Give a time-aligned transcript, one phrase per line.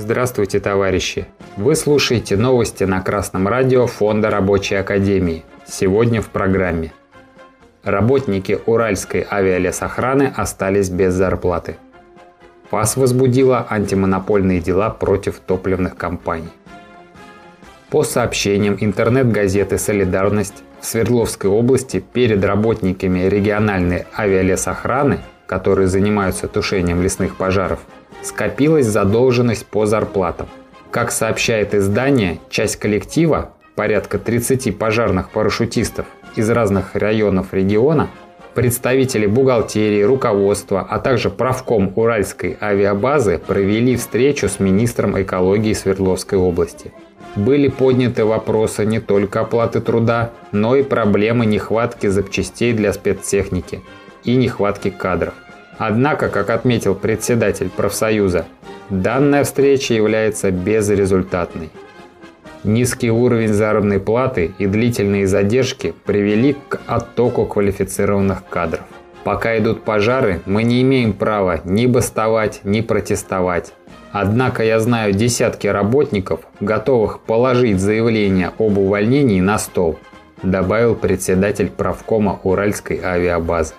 [0.00, 1.26] Здравствуйте, товарищи!
[1.56, 5.44] Вы слушаете новости на Красном радио Фонда Рабочей Академии.
[5.66, 6.92] Сегодня в программе.
[7.82, 11.78] Работники Уральской авиалесохраны остались без зарплаты.
[12.70, 16.52] ФАС возбудила антимонопольные дела против топливных компаний.
[17.90, 25.18] По сообщениям интернет-газеты «Солидарность», в Свердловской области перед работниками региональной авиалесохраны,
[25.48, 27.80] которые занимаются тушением лесных пожаров,
[28.22, 30.48] скопилась задолженность по зарплатам.
[30.90, 38.08] Как сообщает издание, часть коллектива, порядка 30 пожарных парашютистов из разных районов региона,
[38.54, 46.92] представители бухгалтерии, руководства, а также правком Уральской авиабазы провели встречу с министром экологии Свердловской области.
[47.36, 53.80] Были подняты вопросы не только оплаты труда, но и проблемы нехватки запчастей для спецтехники
[54.24, 55.34] и нехватки кадров.
[55.78, 58.46] Однако, как отметил председатель профсоюза,
[58.90, 61.70] данная встреча является безрезультатной.
[62.64, 68.82] Низкий уровень заработной платы и длительные задержки привели к оттоку квалифицированных кадров.
[69.22, 73.72] Пока идут пожары, мы не имеем права ни бастовать, ни протестовать.
[74.10, 79.98] Однако я знаю десятки работников, готовых положить заявление об увольнении на стол,
[80.42, 83.74] добавил председатель правкома Уральской авиабазы.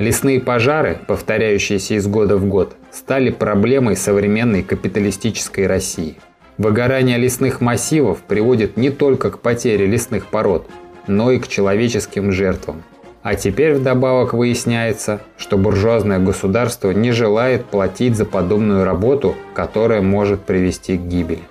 [0.00, 6.16] Лесные пожары, повторяющиеся из года в год, стали проблемой современной капиталистической России.
[6.56, 10.66] Выгорание лесных массивов приводит не только к потере лесных пород,
[11.06, 12.82] но и к человеческим жертвам.
[13.22, 20.40] А теперь вдобавок выясняется, что буржуазное государство не желает платить за подобную работу, которая может
[20.40, 21.42] привести к гибели.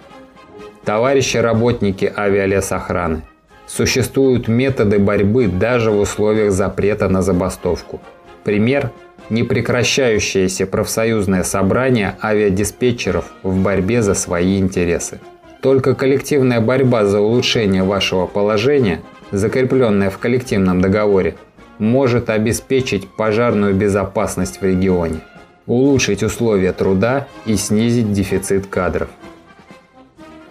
[0.86, 3.22] Товарищи работники авиалесохраны,
[3.68, 8.02] существуют методы борьбы даже в условиях запрета на забастовку–
[8.44, 8.92] Пример–
[9.30, 15.20] непрекращающееся профсоюзное собрание авиадиспетчеров в борьбе за свои интересы.
[15.62, 19.02] Только коллективная борьба за улучшение вашего положения,
[19.32, 21.36] закрепленная в коллективном договоре,
[21.78, 25.20] может обеспечить пожарную безопасность в регионе,
[25.66, 29.10] улучшить условия труда и снизить дефицит кадров.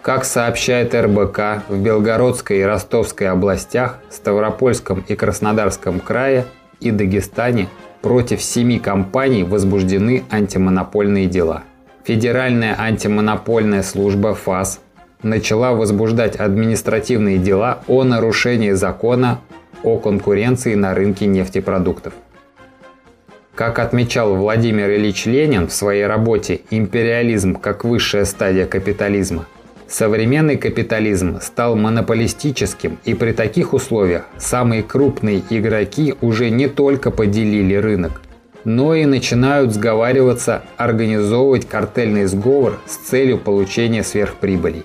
[0.01, 6.45] Как сообщает РБК, в Белгородской и Ростовской областях, Ставропольском и Краснодарском крае
[6.79, 7.67] и Дагестане
[8.01, 11.63] против семи компаний возбуждены антимонопольные дела.
[12.03, 14.79] Федеральная антимонопольная служба ФАС
[15.21, 19.41] начала возбуждать административные дела о нарушении закона
[19.83, 22.13] о конкуренции на рынке нефтепродуктов.
[23.55, 29.45] Как отмечал Владимир Ильич Ленин в своей работе «Империализм как высшая стадия капитализма»,
[29.89, 37.73] Современный капитализм стал монополистическим, и при таких условиях самые крупные игроки уже не только поделили
[37.73, 38.21] рынок,
[38.63, 44.83] но и начинают сговариваться организовывать картельный сговор с целью получения сверхприбылей.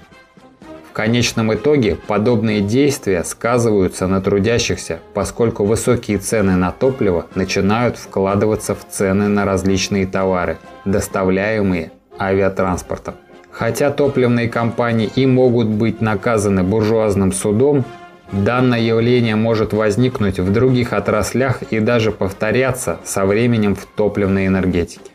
[0.88, 8.74] В конечном итоге подобные действия сказываются на трудящихся, поскольку высокие цены на топливо начинают вкладываться
[8.74, 10.56] в цены на различные товары,
[10.86, 13.16] доставляемые авиатранспортом.
[13.54, 17.84] Хотя топливные компании и могут быть наказаны буржуазным судом,
[18.32, 25.12] данное явление может возникнуть в других отраслях и даже повторяться со временем в топливной энергетике.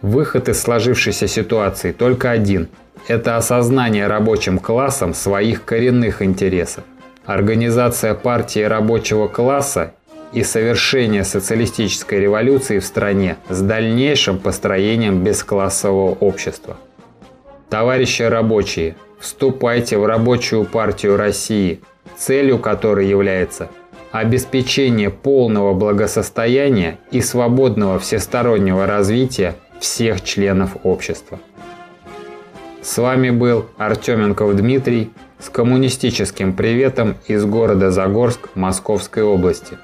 [0.00, 2.68] Выход из сложившейся ситуации только один–
[3.06, 6.84] это осознание рабочим классом своих коренных интересов.
[7.26, 9.92] Организация партии рабочего класса
[10.32, 16.78] и совершение социалистической революции в стране с дальнейшим построением бесклассового общества.
[17.72, 21.80] Товарищи рабочие, вступайте в рабочую партию России,
[22.18, 23.70] целью которой является
[24.10, 31.40] обеспечение полного благосостояния и свободного всестороннего развития всех членов общества.
[32.82, 39.78] С вами был Артеменков Дмитрий с коммунистическим приветом из города Загорск Московской области.